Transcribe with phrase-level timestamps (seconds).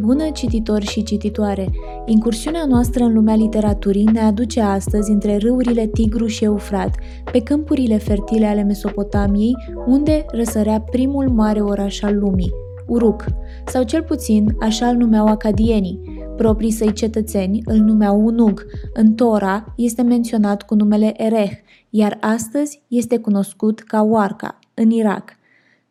[0.00, 1.70] Bună cititori și cititoare!
[2.06, 6.94] Incursiunea noastră în lumea literaturii ne aduce astăzi între râurile Tigru și Eufrat,
[7.32, 9.56] pe câmpurile fertile ale Mesopotamiei,
[9.86, 12.52] unde răsărea primul mare oraș al lumii,
[12.86, 13.24] Uruk,
[13.66, 16.00] sau cel puțin așa îl numeau acadienii.
[16.36, 18.66] Proprii săi cetățeni îl numeau Unug.
[18.92, 21.50] În Tora este menționat cu numele Ereh,
[21.90, 25.38] iar astăzi este cunoscut ca Warca, în Irak.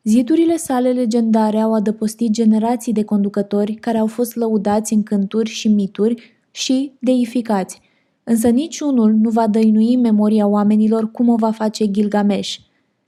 [0.04, 5.68] Zidurile sale legendare au adăpostit generații de conducători care au fost lăudați în cânturi și
[5.68, 7.82] mituri și deificați,
[8.24, 12.56] însă niciunul nu va dăinui memoria oamenilor cum o va face Gilgamesh.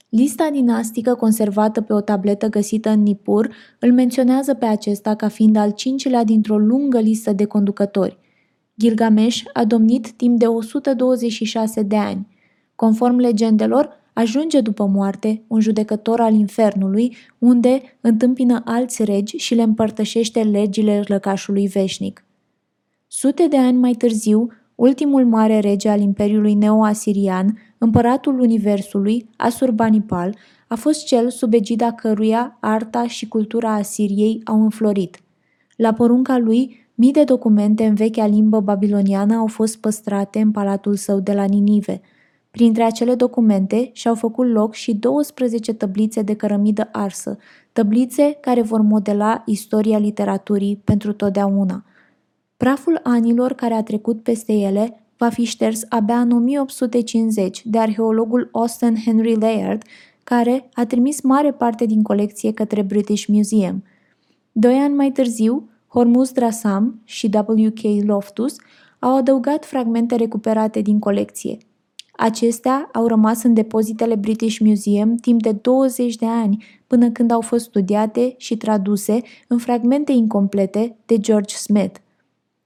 [0.08, 5.56] Lista dinastică conservată pe o tabletă găsită în Nippur îl menționează pe acesta ca fiind
[5.56, 8.18] al cincilea dintr-o lungă listă de conducători.
[8.78, 12.26] Gilgamesh a domnit timp de 126 de ani.
[12.74, 19.62] Conform legendelor, ajunge după moarte un judecător al infernului, unde întâmpină alți regi și le
[19.62, 22.24] împărtășește legile lăcașului veșnic.
[23.06, 30.36] Sute de ani mai târziu, ultimul mare rege al Imperiului Neo-Asirian, împăratul Universului, Asurbanipal,
[30.68, 35.20] a fost cel sub egida căruia arta și cultura Asiriei au înflorit.
[35.76, 40.96] La porunca lui, mii de documente în vechea limbă babiloniană au fost păstrate în palatul
[40.96, 42.00] său de la Ninive–
[42.52, 47.38] Printre acele documente și-au făcut loc și 12 tăblițe de cărămidă arsă,
[47.72, 51.84] tăblițe care vor modela istoria literaturii pentru totdeauna.
[52.56, 58.48] Praful anilor care a trecut peste ele va fi șters abia în 1850 de arheologul
[58.52, 59.82] Austin Henry Layard,
[60.24, 63.84] care a trimis mare parte din colecție către British Museum.
[64.52, 68.04] Doi ani mai târziu, Hormuz Drasam și W.K.
[68.06, 68.56] Loftus
[68.98, 71.58] au adăugat fragmente recuperate din colecție–
[72.22, 77.40] Acestea au rămas în depozitele British Museum timp de 20 de ani, până când au
[77.40, 81.98] fost studiate și traduse în fragmente incomplete de George Smith.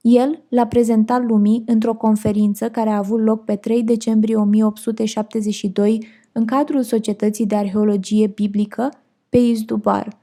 [0.01, 6.45] El l-a prezentat lumii într-o conferință care a avut loc pe 3 decembrie 1872 în
[6.45, 8.93] cadrul Societății de Arheologie Biblică
[9.28, 10.19] pe Izdubar.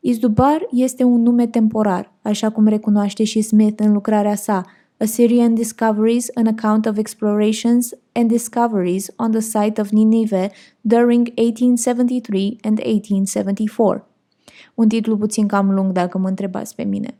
[0.00, 4.64] Izdubar este un nume temporar, așa cum recunoaște și Smith în lucrarea sa–
[5.00, 12.58] Assyrian Discoveries, an account of explorations and discoveries on the site of Nineveh during 1873
[12.62, 14.06] and 1874.
[14.74, 17.18] Un titlu puțin cam lung dacă mă întrebați pe mine.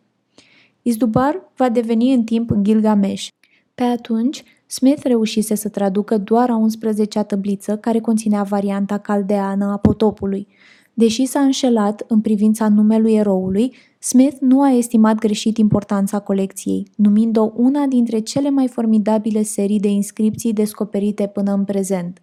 [0.83, 3.29] Izdubar va deveni în timp Gilgamesh.
[3.75, 9.77] Pe atunci, Smith reușise să traducă doar a 11-a tăbliță care conținea varianta caldeană a
[9.77, 10.47] potopului.
[10.95, 17.53] Deși s-a înșelat în privința numelui eroului, Smith nu a estimat greșit importanța colecției, numind-o
[17.55, 22.23] una dintre cele mai formidabile serii de inscripții descoperite până în prezent.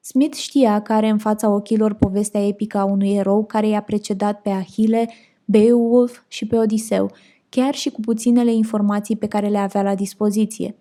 [0.00, 4.40] Smith știa că are în fața ochilor povestea epică a unui erou care i-a precedat
[4.40, 5.08] pe Ahile,
[5.44, 7.10] Beowulf și pe Odiseu,
[7.48, 10.76] chiar și cu puținele informații pe care le avea la dispoziție.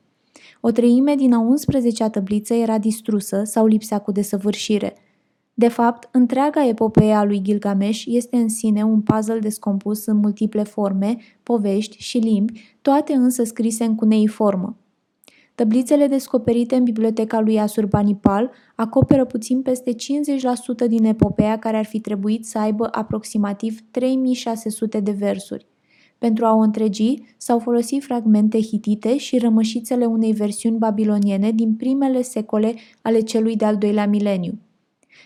[0.61, 4.95] O treime din a 11-a tăbliță era distrusă sau lipsea cu desăvârșire–
[5.59, 10.63] de fapt, întreaga epopee a lui Gilgamesh este în sine un puzzle descompus în multiple
[10.63, 14.77] forme, povești și limbi, toate însă scrise în cuneiformă.
[15.55, 19.95] Tăblițele descoperite în biblioteca lui Asurbanipal acoperă puțin peste 50%
[20.87, 25.65] din epopeea care ar fi trebuit să aibă aproximativ 3600 de versuri.
[26.17, 32.21] Pentru a o întregi, s-au folosit fragmente hitite și rămășițele unei versiuni babiloniene din primele
[32.21, 34.59] secole ale celui de-al doilea mileniu.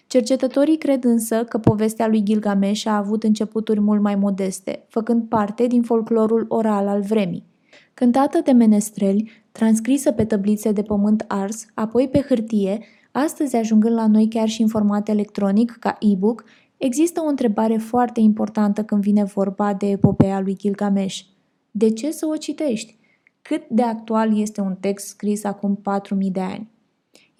[0.07, 5.67] Cercetătorii cred însă că povestea lui Gilgamesh a avut începuturi mult mai modeste, făcând parte
[5.67, 7.49] din folclorul oral al vremii.
[7.93, 12.79] Cântată de menestreli, transcrisă pe tăblițe de pământ ars, apoi pe hârtie,
[13.11, 16.43] astăzi ajungând la noi chiar și în format electronic, ca e-book,
[16.77, 21.19] există o întrebare foarte importantă când vine vorba de epopeea lui Gilgamesh.
[21.71, 22.97] De ce să o citești?
[23.41, 26.69] Cât de actual este un text scris acum 4000 de ani?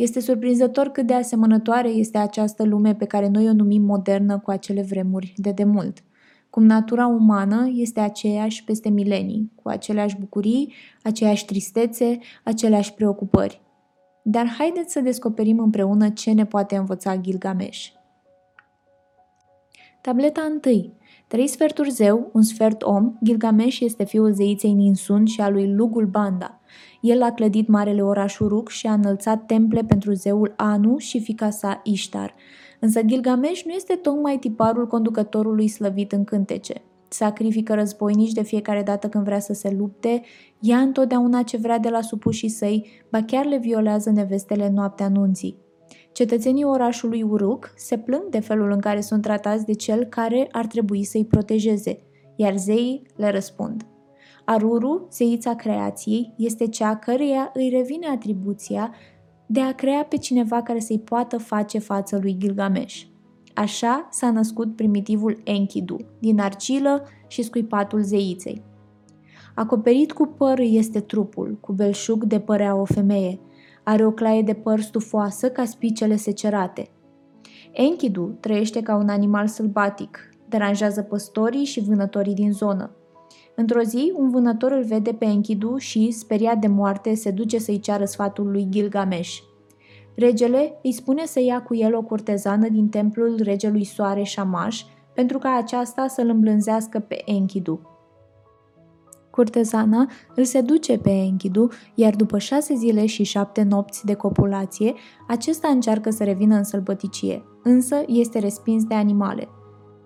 [0.01, 4.51] Este surprinzător cât de asemănătoare este această lume pe care noi o numim modernă cu
[4.51, 6.03] acele vremuri de demult.
[6.49, 13.61] Cum natura umană este aceeași peste milenii, cu aceleași bucurii, aceeași tristețe, aceleași preocupări.
[14.23, 17.87] Dar haideți să descoperim împreună ce ne poate învăța Gilgamesh.
[20.01, 20.93] Tableta 1.
[21.27, 26.05] Trei sferturi zeu, un sfert om, Gilgamesh este fiul zeiței Ninsun și a lui Lugul
[26.05, 26.59] Banda.
[27.01, 31.49] El a clădit marele oraș Uruk și a înălțat temple pentru zeul Anu și fica
[31.49, 32.33] sa Ishtar.
[32.79, 36.73] Însă Gilgamesh nu este tocmai tiparul conducătorului slăvit în cântece.
[37.07, 40.21] Sacrifică războinici de fiecare dată când vrea să se lupte,
[40.59, 45.57] ia întotdeauna ce vrea de la supușii săi, ba chiar le violează nevestele noaptea nunții.
[46.11, 50.65] Cetățenii orașului Uruk se plâng de felul în care sunt tratați de cel care ar
[50.65, 51.99] trebui să-i protejeze,
[52.35, 53.85] iar zeii le răspund.
[54.51, 58.93] Aruru, zeița creației, este cea căreia îi revine atribuția
[59.45, 63.01] de a crea pe cineva care să-i poată face față lui Gilgamesh.
[63.53, 68.63] Așa s-a născut primitivul Enkidu, din argilă și scuipatul zeiței.
[69.55, 73.39] Acoperit cu păr este trupul, cu belșug de părea o femeie.
[73.83, 76.89] Are o claie de păr stufoasă ca spicele secerate.
[77.71, 82.95] Enkidu trăiește ca un animal sălbatic, deranjează păstorii și vânătorii din zonă.
[83.61, 87.79] Într-o zi, un vânător îl vede pe Enkidu și, speriat de moarte, se duce să-i
[87.79, 89.37] ceară sfatul lui Gilgamesh.
[90.15, 94.81] Regele îi spune să ia cu el o curtezană din templul regelui Soare Shamash
[95.13, 97.79] pentru ca aceasta să-l îmblânzească pe Enkidu.
[99.31, 104.93] Curtezana îl seduce pe Enkidu, iar după șase zile și șapte nopți de copulație,
[105.27, 109.47] acesta încearcă să revină în sălbăticie, însă este respins de animale.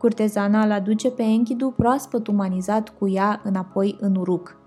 [0.06, 4.58] Curtezana îl aduce pe Enkidu proaspăt umanizat cu ea înapoi în Uruk.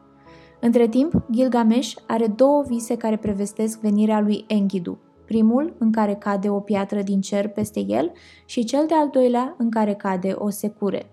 [0.61, 4.99] Între timp, Gilgamesh are două vise care prevestesc venirea lui Enkidu.
[5.25, 8.13] Primul, în care cade o piatră din cer peste el,
[8.45, 11.11] și cel de-al doilea, în care cade o secure.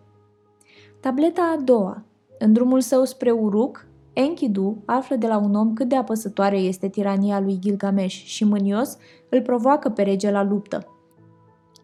[1.00, 2.04] Tableta a doua.
[2.40, 6.88] În drumul său spre Uruk, Enkidu află de la un om cât de apăsătoare este
[6.88, 8.98] tirania lui Gilgamesh și mânios
[9.30, 10.95] îl provoacă pe rege la luptă.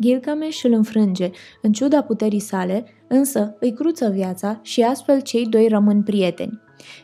[0.01, 1.29] Gilgamesh îl înfrânge,
[1.61, 6.59] în ciuda puterii sale, însă îi cruță viața și astfel cei doi rămân prieteni.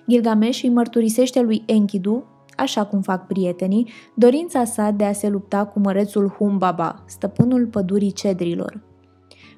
[0.09, 2.23] Gilgamesh îi mărturisește lui Enkidu,
[2.55, 8.11] așa cum fac prietenii, dorința sa de a se lupta cu mărețul Humbaba, stăpânul pădurii
[8.11, 8.86] cedrilor.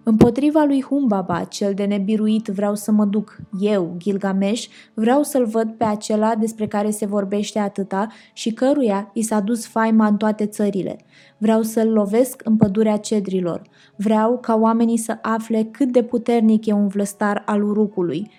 [0.03, 3.37] Împotriva lui Humbaba, cel de nebiruit, vreau să mă duc.
[3.59, 9.21] Eu, Gilgamesh, vreau să-l văd pe acela despre care se vorbește atâta și căruia i
[9.21, 10.97] s-a dus faima în toate țările.
[11.37, 13.61] Vreau să-l lovesc în pădurea cedrilor.
[13.95, 18.31] Vreau ca oamenii să afle cât de puternic e un vlăstar al urucului.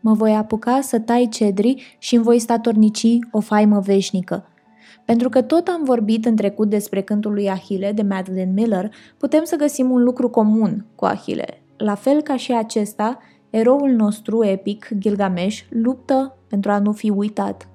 [0.00, 4.46] Mă voi apuca să tai cedri și îmi voi statornici o faimă veșnică.
[5.04, 9.44] Pentru că tot am vorbit în trecut despre cântul lui Ahile de Madeline Miller, putem
[9.44, 11.62] să găsim un lucru comun cu Ahile.
[11.76, 13.18] La fel ca și acesta,
[13.50, 17.68] eroul nostru epic, Gilgamesh, luptă pentru a nu fi uitat.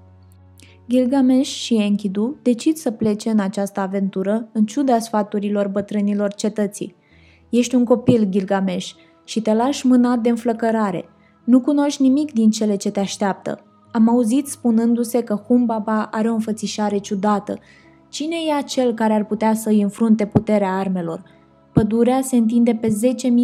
[0.90, 6.96] Gilgamesh și Enkidu decid să plece în această aventură în ciuda sfaturilor bătrânilor cetății.
[7.50, 8.92] Ești un copil, Gilgamesh,
[9.24, 11.06] și te lași mânat de înflăcărare.
[11.44, 13.67] Nu cunoști nimic din cele ce te așteaptă.
[13.98, 17.60] Am auzit spunându-se că Humbaba are o înfățișare ciudată.
[18.10, 21.24] Cine e acel care ar putea să îi înfrunte puterea armelor?
[21.74, 22.94] Pădurea se întinde pe 10.000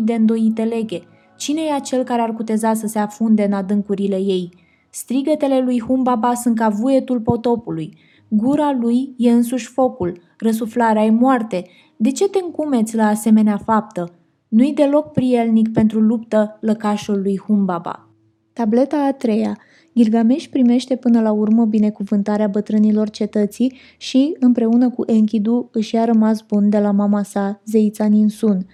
[0.03, 1.01] de îndoite leghe.
[1.37, 4.49] Cine e acel care ar cuteza să se afunde în adâncurile ei?
[4.89, 7.97] Strigătele lui Humbaba sunt ca vuietul potopului.
[8.27, 11.65] Gura lui e însuși focul, răsuflarea e moarte.
[11.97, 14.13] De ce te încumeți la asemenea faptă?
[14.47, 18.07] Nu-i deloc prielnic pentru luptă lăcașul lui Humbaba.
[18.53, 19.57] Tableta a treia–
[19.95, 26.41] Gilgamesh primește până la urmă binecuvântarea bătrânilor cetății și, împreună cu Enkidu, își a rămas
[26.41, 28.67] bun de la mama sa, zeița Ninsun.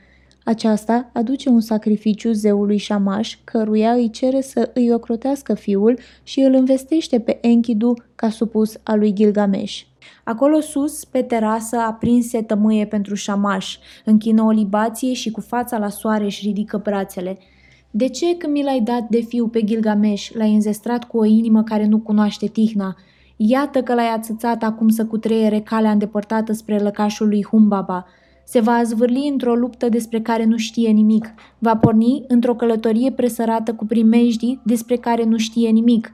[0.43, 6.53] Aceasta aduce un sacrificiu zeului Shamash, căruia îi cere să îi ocrotească fiul și îl
[6.53, 9.81] investește pe Enkidu ca supus al lui Gilgamesh.
[10.23, 15.89] Acolo sus, pe terasă, aprinse tămâie pentru Shamash, închină o libație și cu fața la
[15.89, 17.37] soare își ridică brațele–
[17.91, 21.63] de ce când mi l-ai dat de fiu pe Gilgamesh, l-ai înzestrat cu o inimă
[21.63, 22.95] care nu cunoaște tihna?
[23.35, 28.05] Iată că l-ai ațățat acum să cutreiere calea îndepărtată spre lăcașul lui Humbaba.
[28.43, 31.33] Se va azvârli într-o luptă despre care nu știe nimic.
[31.57, 36.11] Va porni într-o călătorie presărată cu primejdii despre care nu știe nimic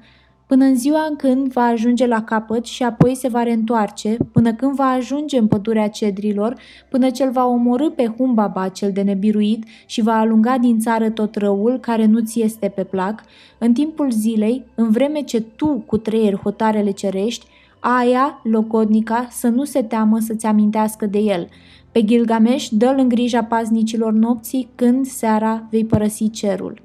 [0.47, 4.53] până în ziua în când va ajunge la capăt și apoi se va reîntoarce, până
[4.53, 6.55] când va ajunge în pădurea cedrilor,
[6.89, 11.09] până ce îl va omorâ pe Humbaba cel de nebiruit și va alunga din țară
[11.09, 13.23] tot răul care nu ți este pe plac,
[13.57, 17.45] în timpul zilei, în vreme ce tu cu treier hotarele cerești,
[17.79, 21.47] aia, locodnica, să nu se teamă să-ți amintească de el.
[21.91, 26.81] Pe Gilgamesh dă-l în grija paznicilor nopții când seara vei părăsi cerul.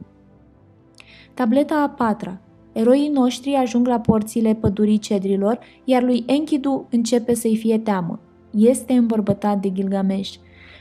[1.35, 2.41] Tableta a patra
[2.73, 8.21] Eroii noștri ajung la porțile pădurii cedrilor, iar lui Enkidu începe să-i fie teamă.
[8.51, 10.35] Este îmbărbătat de Gilgamesh.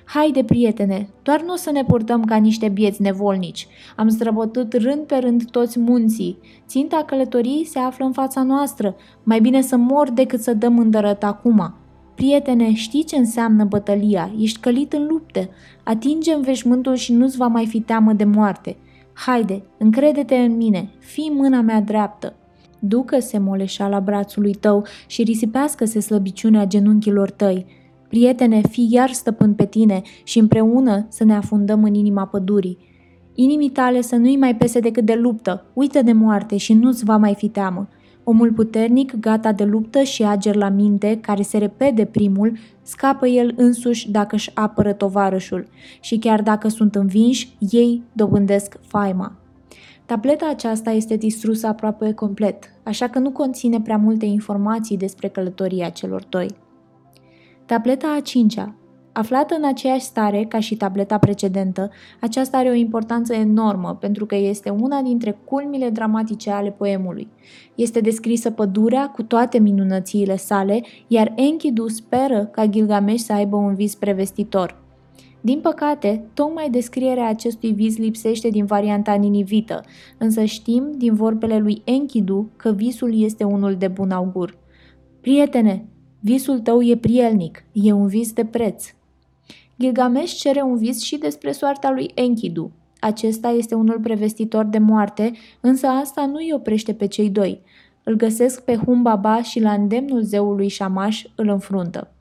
[0.06, 3.68] Haide, prietene, doar nu o să ne purtăm ca niște bieți nevolnici.
[3.96, 6.38] Am străbătut rând pe rând toți munții.
[6.68, 8.96] Ținta călătoriei se află în fața noastră.
[9.24, 11.74] Mai bine să mor decât să dăm îndărăt acum.
[12.16, 14.32] Prietene, știi ce înseamnă bătălia?
[14.40, 15.50] Ești călit în lupte.
[15.84, 18.78] Atinge veșmântul și nu-ți va mai fi teamă de moarte.
[19.26, 22.36] Haide, încrede-te în mine, fii mâna mea dreaptă.
[22.80, 27.66] Ducă-se moleșa la brațul lui tău și risipească-se slăbiciunea genunchilor tăi.
[28.10, 32.78] Prietene, fii iar stăpân pe tine și împreună să ne afundăm în inima pădurii.
[33.34, 37.18] Inimii tale să nu-i mai pese decât de luptă, uită de moarte și nu-ți va
[37.18, 37.88] mai fi teamă.
[38.30, 43.54] Omul puternic, gata de luptă și ager la minte, care se repede primul, scapă el
[43.56, 45.68] însuși dacă își apără tovarășul
[46.02, 49.36] și chiar dacă sunt învinși, ei dobândesc faima.
[50.06, 55.90] Tableta aceasta este distrusă aproape complet, așa că nu conține prea multe informații despre călătoria
[55.90, 56.48] celor doi.
[57.66, 58.76] Tableta a cincea.
[59.20, 64.36] Aflată în aceeași stare ca și tableta precedentă, aceasta are o importanță enormă pentru că
[64.36, 67.28] este una dintre culmile dramatice ale poemului.
[67.76, 73.76] Este descrisă pădurea cu toate minunățiile sale, iar Enkidu speră ca Gilgamesh să aibă un
[73.76, 74.82] vis prevestitor.
[75.42, 79.84] Din păcate, tocmai descrierea acestui vis lipsește din varianta ninivită,
[80.18, 84.58] însă știm din vorbele lui Enkidu că visul este unul de bun augur.
[85.22, 85.86] Prietene,
[86.20, 88.94] visul tău e prielnic, e un vis de preț.
[89.82, 92.72] Gilgamesh cere un vis și despre soarta lui Enkidu.
[93.00, 97.62] Acesta este unul prevestitor de moarte, însă asta nu îi oprește pe cei doi.
[98.04, 102.12] Îl găsesc pe Humbaba și la îndemnul zeului Shamash îl înfruntă.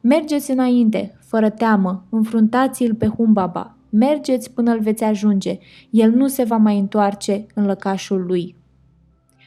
[0.00, 3.76] Mergeți înainte, fără teamă, înfruntați-l pe Humbaba.
[3.90, 5.58] Mergeți până îl veți ajunge.
[5.90, 8.56] El nu se va mai întoarce în lăcașul lui.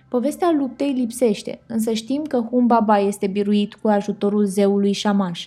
[0.09, 5.45] Povestea luptei lipsește, însă știm că Humbaba este biruit cu ajutorul zeului Shamash.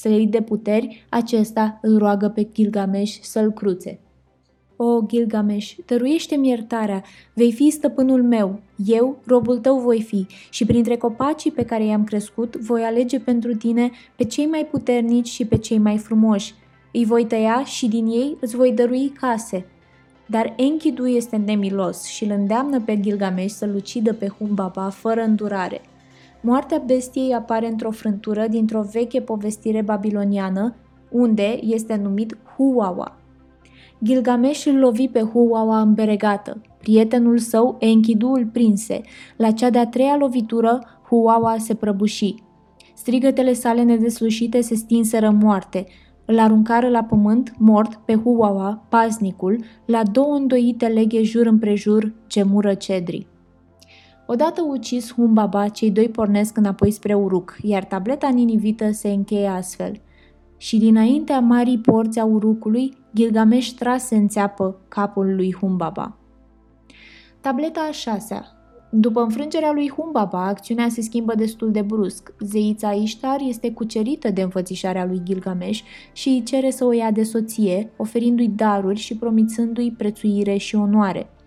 [0.00, 4.00] Slăit de puteri, acesta îl roagă pe Gilgamesh să-l cruțe.
[4.76, 7.04] O, Gilgamesh, dăruiește-mi iertarea,
[7.34, 12.04] vei fi stăpânul meu, eu, robul tău voi fi, și printre copacii pe care i-am
[12.04, 16.54] crescut, voi alege pentru tine pe cei mai puternici și pe cei mai frumoși.
[16.92, 19.66] Îi voi tăia și din ei îți voi dărui case.
[20.26, 25.80] Dar Enkidu este nemilos și îl îndeamnă pe Gilgamesh să-l ucidă pe Humbaba fără îndurare.
[26.42, 30.74] Moartea bestiei apare într-o frântură dintr-o veche povestire babiloniană,
[31.10, 33.16] unde este numit Huwawa.
[34.02, 36.60] Gilgamesh îl lovi pe Huwawa îmberegată.
[36.78, 39.00] Prietenul său, Enkidu, îl prinse.
[39.36, 40.78] La cea de-a treia lovitură,
[41.08, 42.34] Huwawa se prăbuși.
[42.94, 45.86] Strigătele sale nedeslușite se stinseră moarte.
[46.24, 52.42] Îl aruncară la pământ, mort, pe Huwawa, paznicul, la două îndoite leghe jur împrejur, ce
[52.42, 53.26] mură cedri.
[54.32, 60.00] Odată ucis Humbaba, cei doi pornesc înapoi spre Uruk, iar tableta ninivită se încheie astfel.
[60.56, 66.16] Și dinaintea marii porți a Urucului, Gilgamesh trase în țeapă capul lui Humbaba.
[67.40, 68.44] Tableta a șasea.
[68.90, 72.34] După înfrângerea lui Humbaba, acțiunea se schimbă destul de brusc.
[72.40, 75.80] Zeița Ishtar este cucerită de înfățișarea lui Gilgamesh
[76.12, 81.30] și îi cere să o ia de soție, oferindu-i daruri și promițându-i prețuire și onoare–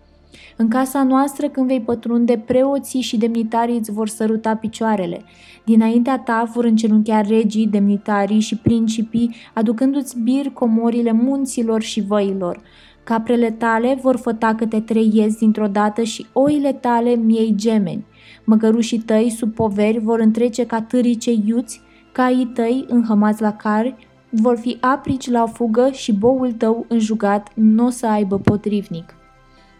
[0.56, 5.22] în casa noastră, când vei pătrunde, preoții și demnitarii îți vor săruta picioarele.
[5.64, 12.60] Dinaintea ta vor încerunchea regii, demnitarii și principii, aducându-ți bir comorile munților și văilor.
[13.04, 18.04] Caprele tale vor făta câte trei iezi dintr-o dată și oile tale miei gemeni.
[18.44, 21.80] Măgărușii tăi sub poveri vor întrece ca târii cei iuți,
[22.12, 23.94] caii tăi înhămați la cari,
[24.30, 29.14] vor fi aprici la fugă și boul tău înjugat nu o să aibă potrivnic.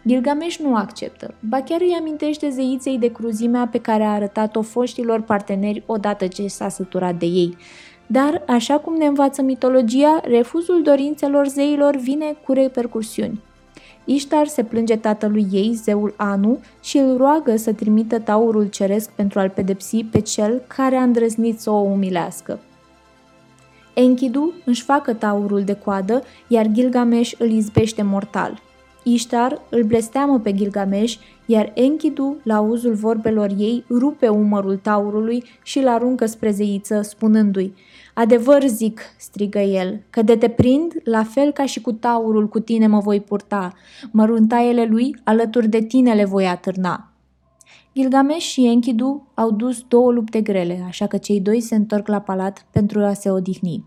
[0.07, 5.21] Gilgamesh nu acceptă, ba chiar îi amintește zeiței de cruzimea pe care a arătat-o foștilor
[5.21, 7.57] parteneri odată ce s-a săturat de ei.
[8.07, 13.41] Dar, așa cum ne învață mitologia, refuzul dorințelor zeilor vine cu repercursiuni.
[14.05, 19.39] Ishtar se plânge tatălui ei, zeul Anu, și îl roagă să trimită taurul ceresc pentru
[19.39, 22.61] a-l pedepsi pe cel care a îndrăznit să o umilească.
[23.95, 28.63] Enkidu își facă taurul de coadă, iar Gilgamesh îl izbește mortal.
[29.05, 35.79] Ishtar îl blesteamă pe Gilgamesh, iar Enkidu, la auzul vorbelor ei, rupe umărul taurului și
[35.79, 37.75] îl aruncă spre zeiță, spunându-i
[38.15, 42.61] Adevăr zic, strigă el, că de te prind, la fel ca și cu taurul cu
[42.61, 43.73] tine mă voi purta,
[44.11, 47.13] măruntaiele lui alături de tine le voi atârna.
[47.95, 52.21] Gilgamesh și Enkidu au dus două lupte grele, așa că cei doi se întorc la
[52.21, 53.85] palat pentru a se odihni.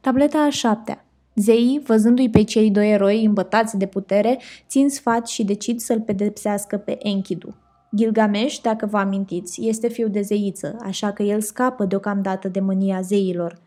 [0.00, 5.44] Tableta a șaptea Zeii, văzându-i pe cei doi eroi îmbătați de putere, țin sfat și
[5.44, 7.54] decid să-l pedepsească pe Enkidu.
[7.96, 13.00] Gilgamesh, dacă vă amintiți, este fiu de zeiță, așa că el scapă deocamdată de mânia
[13.00, 13.58] zeilor.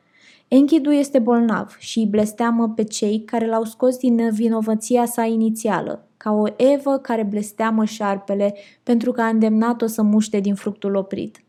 [0.47, 6.07] Enkidu este bolnav și îi blesteamă pe cei care l-au scos din vinovăția sa inițială,
[6.17, 11.42] ca o evă care blesteamă șarpele pentru că a îndemnat-o să muște din fructul oprit.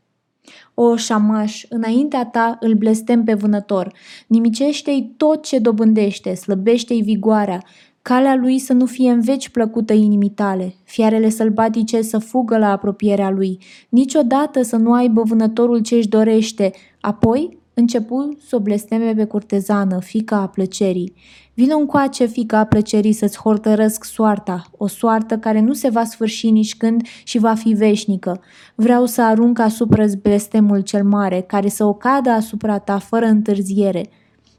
[0.74, 3.92] O, șamaș, înaintea ta îl blestem pe vânător,
[4.26, 7.62] nimicește-i tot ce dobândește, slăbește-i vigoarea,
[8.02, 12.70] calea lui să nu fie în veci plăcută inimii tale, fiarele sălbatice să fugă la
[12.70, 13.58] apropierea lui,
[13.88, 20.00] niciodată să nu aibă vânătorul ce își dorește, apoi începu să o blesteme pe curtezană,
[20.00, 21.14] fica a plăcerii.
[21.54, 26.50] Vino încoace, fica a plăcerii, să-ți hortărăsc soarta, o soartă care nu se va sfârși
[26.50, 28.40] nici când și va fi veșnică.
[28.74, 34.08] Vreau să arunc asupra blestemul cel mare, care să o cadă asupra ta fără întârziere.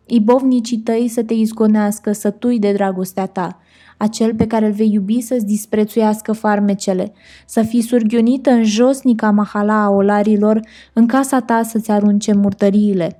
[0.05, 3.59] Ibovnicii tăi să te izgonească, să tui de dragostea ta
[3.97, 7.13] acel pe care îl vei iubi să-ți disprețuiască farmecele,
[7.45, 10.59] să fii surghiunită în josnica mahala a olarilor,
[10.93, 13.19] în casa ta să-ți arunce murtăriile.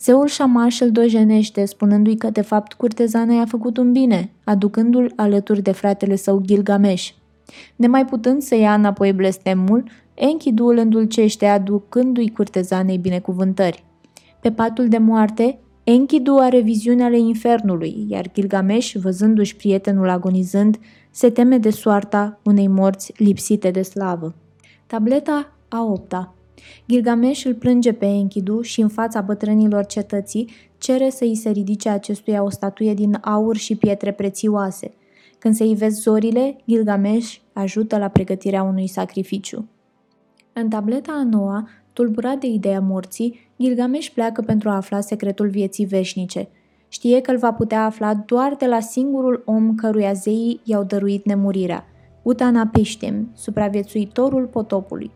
[0.00, 5.62] Zeul Shamash îl dojenește, spunându-i că de fapt curtezana i-a făcut un bine, aducându-l alături
[5.62, 7.08] de fratele său Gilgamesh.
[7.76, 9.84] Nemai putând să ia înapoi blestemul,
[10.14, 13.84] Enkidu îl îndulcește, aducându-i curtezanei binecuvântări.
[14.40, 20.78] Pe patul de moarte, Enkidu are viziunea ale infernului, iar Gilgamesh, văzându-și prietenul agonizând,
[21.10, 24.34] se teme de soarta unei morți lipsite de slavă.
[24.86, 26.34] Tableta a opta
[26.88, 31.88] Gilgamesh îl plânge pe Enkidu și în fața bătrânilor cetății cere să îi se ridice
[31.88, 34.94] acestuia o statuie din aur și pietre prețioase.
[35.38, 39.68] Când se ivesc zorile, Gilgamesh ajută la pregătirea unui sacrificiu.
[40.52, 45.84] În tableta a noua, tulburat de ideea morții, Gilgamesh pleacă pentru a afla secretul vieții
[45.84, 46.48] veșnice.
[46.88, 51.24] Știe că îl va putea afla doar de la singurul om căruia zeii i-au dăruit
[51.24, 51.86] nemurirea,
[52.22, 55.10] Utanapishtim, supraviețuitorul potopului.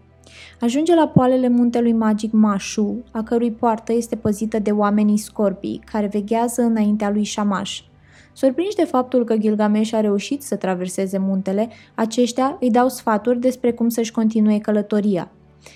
[0.60, 6.06] Ajunge la poalele muntelui magic Mashu, a cărui poartă este păzită de oamenii scorpii, care
[6.06, 7.78] veghează înaintea lui Shamash.
[8.32, 13.72] Surprinși de faptul că Gilgamesh a reușit să traverseze muntele, aceștia îi dau sfaturi despre
[13.72, 15.30] cum să-și continue călătoria.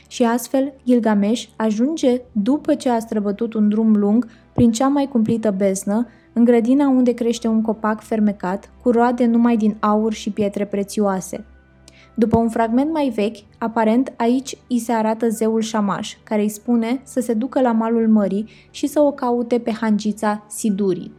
[0.08, 5.50] Și astfel, Gilgamesh ajunge, după ce a străbătut un drum lung, prin cea mai cumplită
[5.50, 10.64] beznă, în grădina unde crește un copac fermecat, cu roade numai din aur și pietre
[10.64, 11.44] prețioase.
[12.14, 17.00] După un fragment mai vechi, aparent aici îi se arată zeul Shamash, care îi spune
[17.04, 21.12] să se ducă la malul mării și să o caute pe hangița Sidurii.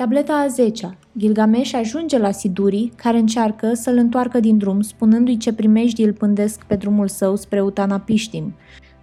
[0.00, 5.52] Tableta a 10 Gilgamesh ajunge la Sidurii, care încearcă să-l întoarcă din drum, spunându-i ce
[5.52, 8.54] primejdii îl pândesc pe drumul său spre Utanapishtim.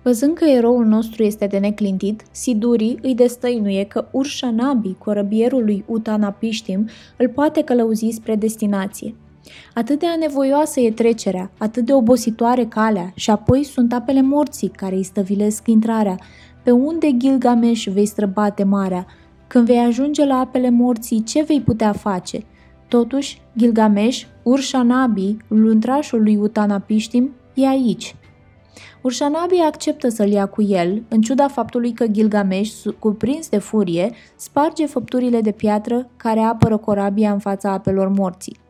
[0.03, 6.87] Văzând că eroul nostru este de neclintit, Siduri îi destăinuie că Urshanabi, corăbierul lui Utanapishtim,
[7.17, 9.15] îl poate călăuzi spre destinație.
[9.73, 14.95] Atât de anevoioasă e trecerea, atât de obositoare calea și apoi sunt apele morții care
[14.95, 16.15] îi stăvilesc intrarea.
[16.63, 19.05] Pe unde Gilgamesh vei străbate marea?
[19.47, 22.43] Când vei ajunge la apele morții, ce vei putea face?
[22.87, 28.15] Totuși, Gilgamesh, Urshanabi, luntrașul lui Utanapishtim, e aici.
[29.01, 34.85] Urshanabi acceptă să-l ia cu el, în ciuda faptului că Gilgamesh, cuprins de furie, sparge
[34.85, 38.65] făpturile de piatră care apără corabia în fața apelor morții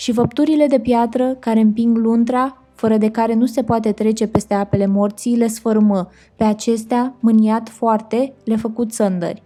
[0.00, 4.54] și făpturile de piatră care împing luntra, fără de care nu se poate trece peste
[4.54, 6.08] apele morții, le sfărâmă.
[6.36, 9.42] Pe acestea, mâniat foarte, le făcut sândări.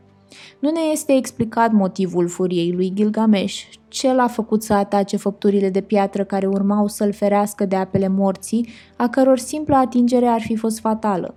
[0.58, 3.62] Nu ne este explicat motivul furiei lui Gilgamesh.
[3.88, 8.68] Ce l-a făcut să atace făpturile de piatră care urmau să-l ferească de apele morții,
[8.96, 11.34] a căror simplă atingere ar fi fost fatală.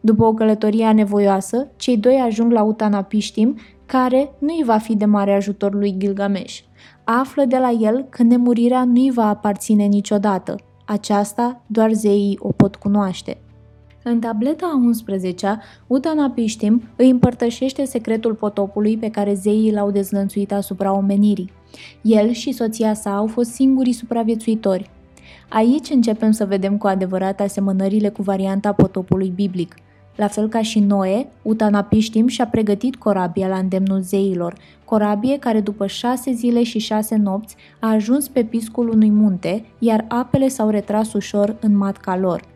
[0.00, 5.04] După o călătorie anevoioasă, cei doi ajung la Utanapishtim, care nu îi va fi de
[5.04, 6.60] mare ajutor lui Gilgamesh
[7.04, 10.56] află de la el că nemurirea nu-i va aparține niciodată.
[10.86, 13.40] Aceasta doar zeii o pot cunoaște.
[14.04, 20.92] În tableta a 11 Utanapishtim îi împărtășește secretul potopului pe care zeii l-au dezlănțuit asupra
[20.92, 21.52] omenirii.
[22.02, 24.90] El și soția sa au fost singurii supraviețuitori.
[25.48, 29.74] Aici începem să vedem cu adevărat asemănările cu varianta potopului biblic–
[30.16, 35.86] la fel ca și Noe, Utanapishtim și-a pregătit corabia la îndemnul zeilor, corabie care după
[35.86, 41.12] șase zile și șase nopți a ajuns pe piscul unui munte, iar apele s-au retras
[41.12, 42.51] ușor în matca lor.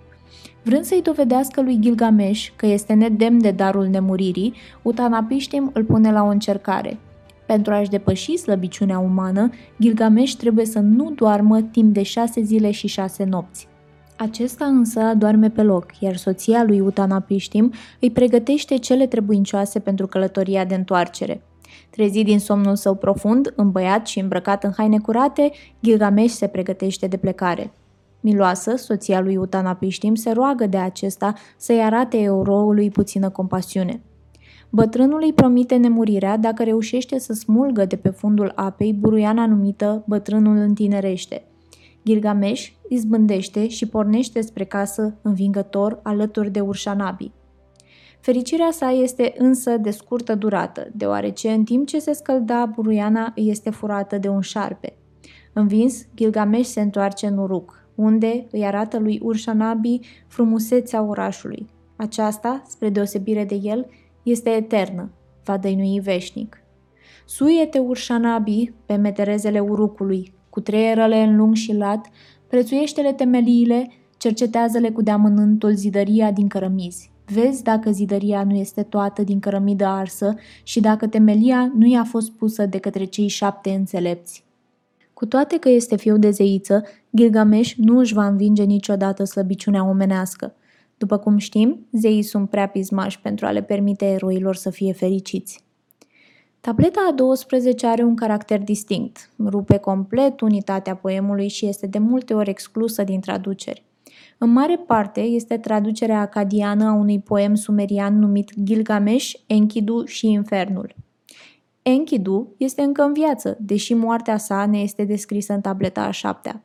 [0.67, 6.23] Vrând să-i dovedească lui Gilgamesh că este nedemn de darul nemuririi, Utanapishtim îl pune la
[6.23, 6.99] o încercare.
[7.47, 9.51] Pentru a-și depăși slăbiciunea umană,
[9.81, 13.69] Gilgamesh trebuie să nu doarmă timp de șase zile și șase nopți.
[14.17, 20.65] Acesta însă doarme pe loc, iar soția lui Utanapishtim îi pregătește cele trebuincioase pentru călătoria
[20.65, 21.43] de întoarcere.
[21.91, 25.51] Trezit din somnul său profund, îmbăiat și îmbrăcat în haine curate,
[25.83, 27.73] Gilgamesh se pregătește de plecare.
[28.27, 34.03] Miloasă, soția lui Utanapishtim, se roagă de acesta să-i arate eroului puțină compasiune.
[34.71, 40.57] Bătrânul îi promite nemurirea dacă reușește să smulgă de pe fundul apei buruiana numită Bătrânul
[40.57, 41.45] întinerește–
[42.05, 47.31] Gilgamesh izbândește și pornește spre casă învingător alături de Urșanabi.
[48.21, 53.51] Fericirea sa este însă de scurtă durată, deoarece în timp ce se scălda, buruiana îi
[53.51, 54.97] este furată de un șarpe.
[55.53, 61.67] Învins, Gilgamesh se întoarce în Uruk, unde îi arată lui Urshanabi frumusețea orașului.
[61.97, 63.87] Aceasta, spre deosebire de el,
[64.23, 65.11] este eternă,
[65.45, 66.61] va dăinui veșnic.
[67.27, 72.07] Suie-te urșanabi pe meterezele urucului, cu treierele în lung și lat,
[72.49, 77.11] prețuiește-le temeliile, cercetează-le cu deamănântul zidăria din cărămizi.
[77.33, 82.31] Vezi dacă zidăria nu este toată din cărămidă arsă și dacă temelia nu i-a fost
[82.31, 84.46] pusă de către cei șapte înțelepți.
[85.17, 86.83] Cu toate că este fiu de zeiță,
[87.17, 90.55] Gilgamesh nu își va învinge niciodată slăbiciunea omenească.
[90.97, 95.65] După cum știm, zeii sunt prea pismași pentru a le permite eroilor să fie fericiți.
[96.61, 102.35] Tableta a 12 are un caracter distinct, rupe complet unitatea poemului și este de multe
[102.35, 103.85] ori exclusă din traduceri.
[104.39, 110.95] În mare parte este traducerea acadiană a unui poem sumerian numit Gilgamesh, Enkidu și Infernul.
[111.89, 116.65] Enkidu este încă în viață, deși moartea sa ne este descrisă în tableta a șaptea.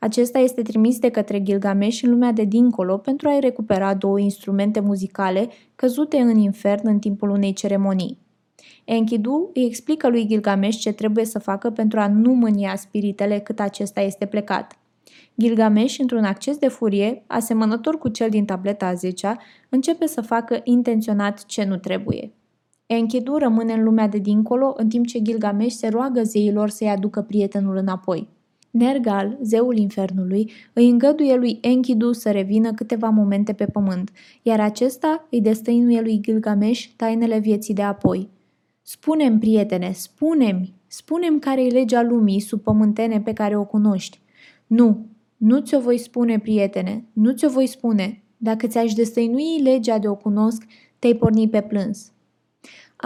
[0.00, 4.80] Acesta este trimis de către Gilgamesh în lumea de dincolo pentru a-i recupera două instrumente
[4.80, 8.18] muzicale căzute în infern în timpul unei ceremonii.
[8.84, 13.60] Enkidu îi explică lui Gilgamesh ce trebuie să facă pentru a nu mânia spiritele cât
[13.60, 14.78] acesta este plecat.
[15.38, 19.36] Gilgamesh, într-un acces de furie, asemănător cu cel din tableta a 10
[19.68, 22.32] începe să facă intenționat ce nu trebuie.
[22.86, 27.22] Enkidu rămâne în lumea de dincolo, în timp ce Gilgamesh se roagă zeilor să-i aducă
[27.22, 28.28] prietenul înapoi.
[28.70, 34.10] Nergal, zeul infernului, îi îngăduie lui Enkidu să revină câteva momente pe pământ,
[34.42, 38.28] iar acesta îi destăinuie lui Gilgamesh tainele vieții de apoi.
[38.82, 44.20] Spunem, prietene, spunem, spunem care-i legea lumii subpământene pe care o cunoști.
[44.66, 48.22] Nu, nu ți-o voi spune, prietene, nu ți-o voi spune.
[48.36, 50.64] Dacă ți-aș destăinui legea de o cunosc,
[50.98, 52.12] te-ai porni pe plâns.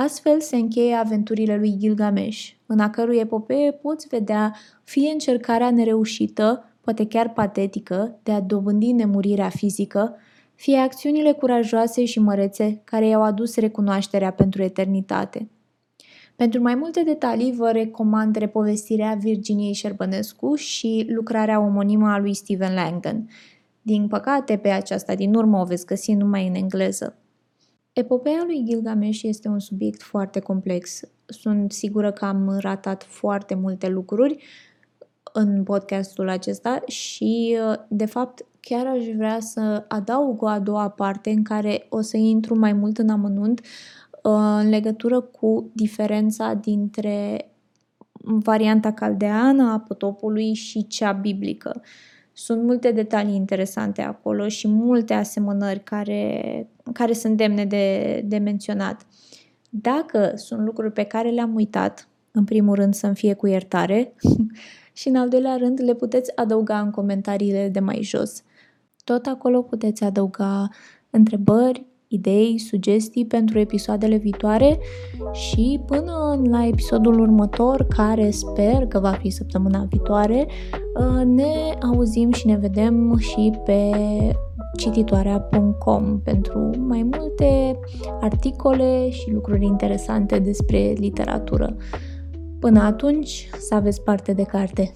[0.00, 6.64] Astfel se încheie aventurile lui Gilgamesh, în a cărui epopee poți vedea fie încercarea nereușită,
[6.80, 10.16] poate chiar patetică, de a dobândi nemurirea fizică,
[10.54, 15.48] fie acțiunile curajoase și mărețe care i-au adus recunoașterea pentru eternitate.
[16.36, 22.74] Pentru mai multe detalii vă recomand repovestirea Virginiei Șerbănescu și lucrarea omonimă a lui Stephen
[22.74, 23.28] Langdon.
[23.82, 27.16] Din păcate, pe aceasta din urmă o veți găsi numai în engleză.
[27.98, 31.00] Epopeea lui Gilgamesh este un subiect foarte complex.
[31.26, 34.44] Sunt sigură că am ratat foarte multe lucruri
[35.32, 37.58] în podcastul acesta și,
[37.88, 42.16] de fapt, chiar aș vrea să adaug o a doua parte în care o să
[42.16, 43.60] intru mai mult în amănunt
[44.22, 47.48] în legătură cu diferența dintre
[48.22, 51.82] varianta caldeană a potopului și cea biblică.
[52.40, 59.06] Sunt multe detalii interesante acolo și multe asemănări care, care sunt demne de, de menționat.
[59.70, 64.14] Dacă sunt lucruri pe care le-am uitat, în primul rând să-mi fie cu iertare
[64.98, 68.42] și în al doilea rând le puteți adăuga în comentariile de mai jos.
[69.04, 70.68] Tot acolo puteți adăuga
[71.10, 74.78] întrebări, idei, sugestii pentru episoadele viitoare
[75.32, 80.46] și până la episodul următor, care sper că va fi săptămâna viitoare,
[80.98, 83.90] uh, ne auzim și ne vedem și pe
[84.76, 87.78] cititoarea.com pentru mai multe
[88.20, 91.76] articole și lucruri interesante despre literatură.
[92.60, 94.92] Până atunci, să aveți parte de carte!